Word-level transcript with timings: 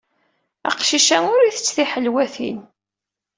Aqcic-a 0.69 1.17
ur 1.33 1.39
ittett 1.43 1.73
tiḥelwatin. 1.75 2.59